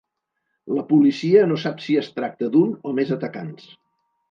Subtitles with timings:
[0.77, 3.71] La policia no sap si es tracta d’un o més atacants.